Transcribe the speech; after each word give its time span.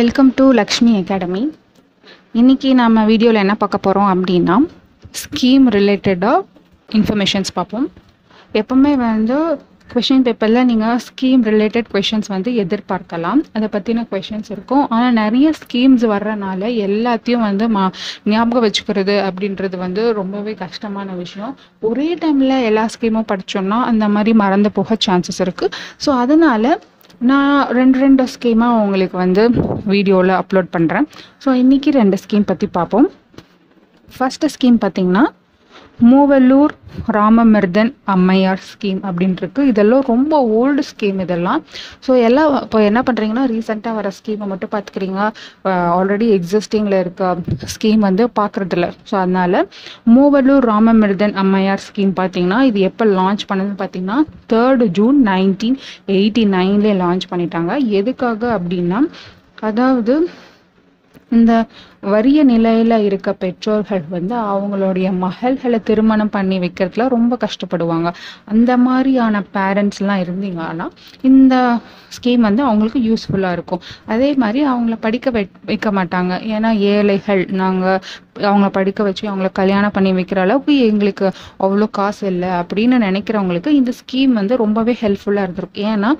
Welcome 0.00 0.28
to 0.38 0.44
Lakshmi 0.58 0.92
academy 0.98 1.40
இன்னைக்கு 2.40 2.68
நம்ம 2.80 3.02
வீடியோவில் 3.08 3.40
என்ன 3.42 3.54
பார்க்க 3.62 3.78
போகிறோம் 3.86 4.10
அப்படின்னா 4.12 4.56
ஸ்கீம் 5.22 5.64
ரிலேட்டடாக 5.76 6.38
இன்ஃபர்மேஷன்ஸ் 6.98 7.50
பார்ப்போம். 7.56 7.86
எப்பவுமே 8.60 8.92
வந்து 9.02 9.38
கொஷின் 9.92 10.24
பேப்பரில் 10.26 10.60
நீங்கள் 10.70 11.00
ஸ்கீம் 11.06 11.42
ரிலேட்டட் 11.50 11.88
கொஷின்ஸ் 11.94 12.30
வந்து 12.34 12.52
எதிர்பார்க்கலாம். 12.64 13.40
அதை 13.56 13.68
பற்றின 13.74 14.04
கொஷின்ஸ் 14.12 14.50
இருக்கும். 14.54 14.84
ஆனால் 14.94 15.16
நிறைய 15.22 15.50
ஸ்கீம்ஸ் 15.62 16.04
வர்றனால 16.14 16.70
எல்லாத்தையும் 16.86 17.44
வந்து 17.48 17.68
மா 17.76 17.84
ஞாபகம் 18.34 18.66
வச்சுக்கிறது 18.66 19.16
அப்படின்றது 19.30 19.78
வந்து 19.84 20.04
ரொம்பவே 20.20 20.54
கஷ்டமான 20.64 21.10
விஷயம். 21.24 21.52
ஒரே 21.90 22.08
டைமில் 22.22 22.56
எல்லா 22.70 22.86
ஸ்கீமும் 22.96 23.28
படித்தோம்னா 23.32 23.80
அந்த 23.90 24.08
மாதிரி 24.16 24.34
மறந்து 24.44 24.72
போக 24.78 24.98
சான்சஸ் 25.08 25.42
இருக்குது 25.46 25.74
ஸோ 26.06 26.12
அதனால் 26.24 26.70
நான் 27.20 27.66
ரெண்டு 27.78 27.96
ரெண்டு 27.98 28.24
ஸ்கீமாக 28.34 28.82
உங்களுக்கு 28.82 29.16
வந்து 29.16 29.42
வீடியோவில் 29.92 30.32
அப்லோட் 30.38 30.68
பண்ணுறேன் 30.76 31.06
ஸோ 31.44 31.48
இன்றைக்கி 31.62 31.90
ரெண்டு 31.90 32.16
ஸ்கீம் 32.22 32.46
பற்றி 32.50 32.66
பார்ப்போம். 32.66 33.08
ஃபஸ்ட்டு 34.08 34.50
ஸ்கீம் 34.54 34.78
பார்த்திங்கன்னா 34.84 35.24
மூவல்லூர் 36.10 36.72
ராமமிர்தன் 37.16 37.90
அம்மையார் 38.14 38.62
ஸ்கீம் 38.68 39.00
அப்படின்ட்டு 39.08 39.64
இதெல்லாம் 39.70 40.04
ரொம்ப 40.12 40.34
ஓல்டு 40.58 40.82
ஸ்கீம் 40.90 41.18
இதெல்லாம். 41.24 41.60
ஸோ 42.06 42.10
எல்லாம் 42.28 42.54
இப்போ 42.62 42.78
என்ன 42.88 43.00
பண்ணுறீங்கன்னா 43.08 43.44
ரீசெண்டாக 43.52 43.94
வர 43.98 44.10
ஸ்கீமை 44.18 44.46
மட்டும் 44.52 44.72
பார்த்துக்கிறீங்க 44.74 45.20
ஆல்ரெடி 45.98 46.28
எக்ஸிஸ்டிங்கில் 46.36 46.98
இருக்க 47.02 47.34
ஸ்கீம் 47.74 48.02
வந்து 48.08 48.26
பார்க்குறதில்ல. 48.40 48.88
ஸோ 49.10 49.16
அதனால் 49.22 49.58
மூவல்லூர் 50.16 50.68
ராமமிர்தன் 50.72 51.36
அம்மையார் 51.44 51.84
ஸ்கீம் 51.88 52.14
பார்த்தீங்கன்னா 52.20 52.60
இது 52.70 52.80
எப்போ 52.90 53.06
லான்ச் 53.18 53.44
பண்ணதுன்னு 53.50 53.80
பார்த்தீங்கன்னா 53.82 54.20
தேர்டு 54.54 54.86
ஜூன் 55.00 55.18
நைன்டீன் 55.32 55.78
எயிட்டி 56.18 56.44
நைன்லேயே 56.56 56.96
லான்ச் 57.04 57.30
பண்ணிட்டாங்க. 57.34 57.72
எதுக்காக 58.00 58.42
அப்படின்னா 58.58 59.00
அதாவது 59.68 60.14
இந்த 61.32 61.52
வறிய 62.02 62.42
நிலையில் 62.42 62.96
இருக்க 62.98 63.32
பெற்றோர்கள் 63.32 64.04
வந்து 64.10 64.34
அவங்களுடைய 64.52 65.08
மகள்களை 65.24 65.78
திருமணம் 65.82 66.30
பண்ணி 66.30 66.58
வைக்கிறதுல 66.58 67.08
ரொம்ப 67.08 67.36
கஷ்டப்படுவாங்க. 67.44 68.08
அந்த 68.44 68.70
மாதிரியான 68.76 69.42
பேரண்ட்ஸ்லாம் 69.54 70.22
இருந்தீங்கன்னா 70.24 70.86
இந்த 71.30 71.54
ஸ்கீம் 72.16 72.46
வந்து 72.48 72.62
அவங்களுக்கு 72.62 73.00
யூஸ்ஃபுல்லாக 73.00 73.52
இருக்கும். 73.52 73.82
அதே 74.06 74.34
மாதிரி 74.34 74.60
அவங்கள 74.68 74.96
படிக்க 75.00 75.30
வை 75.30 75.44
வைக்க 75.64 75.90
மாட்டாங்க. 75.90 76.32
ஏன்னா 76.54 76.70
ஏழைகள் 76.94 77.42
நாங்கள் 77.62 78.00
அவங்கள 78.48 78.68
படிக்க 78.76 79.00
வச்சு 79.06 79.24
அவங்கள 79.30 79.48
கல்யாணம் 79.60 79.94
பண்ணி 79.96 80.12
வைக்கிற 80.18 80.40
அளவுக்கு 80.46 80.74
எங்களுக்கு 80.90 81.26
அவ்வளோ 81.64 81.86
காசு 81.98 82.24
இல்லை 82.32 82.50
அப்படின்னு 82.60 82.98
நினைக்கிறவங்களுக்கு 83.06 83.72
இந்த 83.80 83.92
ஸ்கீம் 84.00 84.32
வந்து 84.40 84.56
ரொம்பவே 84.64 84.94
ஹெல்ப்ஃபுல்லாக 85.02 85.46
இருந்திருக்கும். 85.46 85.86
ஏன்னா 85.92 86.10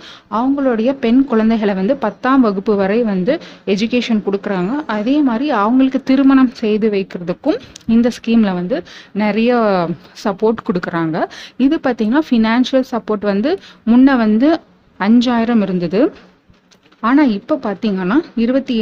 அவங்களுடைய 0.41 0.91
பெண் 1.04 1.20
குழந்தைகளை 1.32 1.74
வந்து 1.80 1.96
பத்தாம் 2.06 2.44
வகுப்பு 2.46 2.74
வரை 2.82 2.98
வந்து 3.12 3.34
எஜுகேஷன் 3.74 4.24
கொடுக்குறாங்க. 4.28 4.72
அதே 4.96 5.16
மாதிரி 5.28 5.48
அவங்களுக்கு 5.64 6.02
திருமணம் 6.10 6.52
செய்து 6.62 6.88
வைக்கிறதுக்கும் 6.96 7.60
இந்த 7.96 8.10
ஸ்கீமில் 8.18 8.58
வந்து 8.60 8.78
நிறைய 9.24 9.60
சப்போர்ட் 10.24 10.66
கொடுக்குறாங்க. 10.68 11.18
இது 11.66 11.78
பார்த்திங்கன்னா 11.84 12.24
ஃபினான்ஷியல் 12.30 12.88
சப்போர்ட் 12.94 13.30
வந்து 13.32 13.52
முன்ன 13.92 14.16
வந்து 14.24 14.50
அஞ்சாயிரம் 15.00 15.62
இருந்தது. 15.66 16.00
ஆனால் 17.08 17.32
இப்போ 17.38 17.54
பார்த்தீங்கன்னா 17.66 18.18
இருபத்தி 18.44 18.76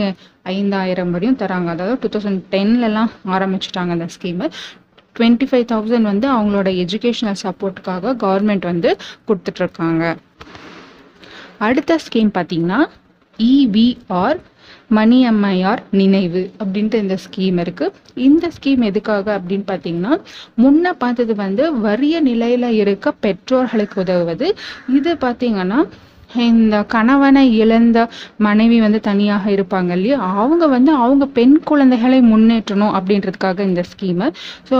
ஐந்தாயிரம் 0.56 1.10
வரையும் 1.14 1.40
தராங்க. 1.42 1.70
அதாவது 1.76 1.96
டூ 2.02 2.08
தௌசண்ட் 2.14 2.42
டென்லலாம் 2.54 3.10
ஆரம்பிச்சிட்டாங்க 3.36 3.94
அந்த 3.96 4.08
ஸ்கீமு 4.16 4.46
டுவெண்ட்டி 5.16 5.46
ஃபைவ் 5.50 5.66
தௌசண்ட் 5.72 6.08
வந்து 6.12 6.26
அவங்களோட 6.34 6.68
எஜுகேஷனல் 6.84 7.40
சப்போர்ட்டுக்காக 7.44 8.14
கவர்மெண்ட் 8.24 8.66
வந்து 8.72 8.90
கொடுத்துட்ருக்காங்க. 9.28 10.04
அடுத்த 11.68 11.98
ஸ்கீம் 12.06 12.30
பார்த்தீங்கன்னா 12.38 12.80
மணி 13.38 13.86
மணியம்மையார் 14.96 15.80
நினைவு 16.00 16.42
அப்படின்ட்டு 16.62 17.00
இந்த 17.04 17.16
ஸ்கீம் 17.24 17.58
இருக்கு. 17.62 17.86
இந்த 18.28 18.44
ஸ்கீம் 18.56 18.82
எதுக்காக 18.90 19.26
அப்படின்னு 19.38 19.66
பார்த்தீங்கன்னா 19.70 20.14
முன்ன 20.62 20.92
பார்த்தது 21.02 21.34
வந்து 21.42 21.64
வறிய 21.86 22.22
நிலையில 22.28 22.68
இருக்க 22.82 23.12
பெற்றோர்களுக்கு 23.24 23.98
உதவுவது. 24.04 24.48
இது 24.98 25.12
பார்த்தீங்கன்னா 25.26 25.80
இந்த 26.46 26.84
கணவனை 26.84 27.56
இழந்த 27.56 27.98
மனைவி 28.38 28.80
வந்து 28.80 29.00
தனியாக 29.00 29.50
இருப்பாங்க 29.50 29.90
இல்லையா? 29.90 30.18
அவங்க 30.34 30.66
வந்து 30.66 30.92
அவங்க 30.94 31.26
பெண் 31.32 31.62
குழந்தைகளை 31.62 32.20
முன்னேற்றணும் 32.24 32.96
அப்படின்றதுக்காக 32.98 33.60
இந்த 33.60 33.82
ஸ்கீமு 33.90 34.28
ஸோ 34.70 34.78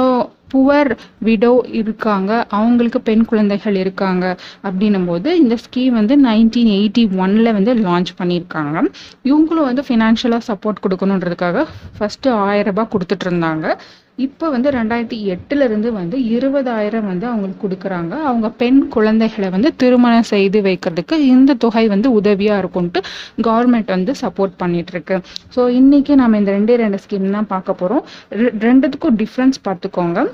புவர் 0.55 0.97
விடோ 1.25 1.75
இருக்காங்க. 1.75 2.47
அவங்களுக்கு 2.49 3.01
பெண் 3.01 3.25
குழந்தைகள் 3.25 3.75
இருக்காங்க. 3.75 4.37
அப்படின்னும் 4.65 5.07
போது 5.07 5.39
இந்த 5.39 5.57
ஸ்கீம் 5.65 5.89
வந்து 5.89 6.17
நைன்டீன் 6.17 6.69
எயிட்டி 6.69 7.09
ஒன்ல 7.09 7.53
வந்து 7.53 7.75
லான்ச் 7.75 8.07
பண்ணியிருக்காங்க. 8.19 8.85
இவங்களும் 9.25 9.65
வந்து 9.65 9.85
ஃபினான்ஷியலாக 9.89 10.41
சப்போர்ட் 10.49 10.83
கொடுக்கணுன்றதுக்காக 10.89 11.67
ஃபஸ்ட்டு 11.99 12.31
ஆயிரம் 12.31 12.75
ரூபாய் 12.75 12.89
கொடுத்துட்டு 12.93 13.29
இருந்தாங்க. 13.29 13.75
இப்போ 14.17 14.51
வந்து 14.51 14.71
ரெண்டாயிரத்தி 14.71 15.37
எட்டுல 15.37 15.65
இருந்து 15.65 15.93
வந்து 15.93 16.19
இருபதாயிரம் 16.19 17.07
வந்து 17.07 17.27
அவங்களுக்கு 17.27 17.69
கொடுக்குறாங்க. 17.69 18.11
அவங்க 18.11 18.51
பெண் 18.51 18.89
குழந்தைகளை 18.89 19.51
வந்து 19.51 19.77
திருமணம் 19.77 20.23
செய்து 20.23 20.61
வைக்கிறதுக்கு 20.61 21.13
இந்த 21.13 21.55
தொகை 21.55 21.89
வந்து 21.89 22.21
உதவியா 22.21 22.65
இருக்கும்ட்டு 22.65 23.03
கவர்மெண்ட் 23.43 23.87
வந்து 23.87 24.13
சப்போர்ட் 24.21 24.53
பண்ணிட்டு 24.57 24.93
இருக்கு 24.93 25.21
ஸோ 25.57 25.69
இன்னைக்கு 25.69 26.15
நம்ம 26.15 26.39
இந்த 26.39 26.53
ரெண்டே 26.53 26.75
ரெண்டு 26.75 26.99
ஸ்கீம் 27.09 27.31
தான் 27.31 27.47
பார்க்க 27.47 27.77
போறோம். 27.81 28.35
ரெ- 28.35 28.53
ரெண்டுத்துக்கும் 28.59 29.17
டிஃப்ரென்ஸ் 29.17 29.69
பார்த்துக்கோங்க. 29.69 30.31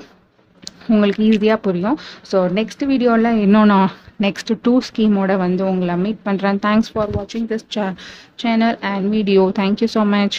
உங்களுக்கு 0.93 1.23
ஈஸியாக 1.29 1.59
புரியும். 1.67 1.97
ஸோ 2.31 2.39
நெக்ஸ்ட் 2.59 2.83
வீடியோவில் 2.91 3.31
இன்னும் 3.45 3.69
நான் 3.73 3.91
நெக்ஸ்ட் 4.25 4.51
டூ 4.65 4.73
ஸ்கீமோட 4.89 5.31
வந்து 5.37 5.63
உங்களை 5.65 5.95
மீட் 6.03 6.21
பண்ணுறேன் 6.27 6.59
தேங்க்ஸ் 6.67 6.91
ஃபார் 6.93 7.13
வாட்சிங் 7.17 7.47
this 7.53 7.67
channel 8.43 8.77
and 8.91 9.07
video 9.15 9.43
thank you 9.61 9.89
so 9.95 10.03
much 10.15 10.37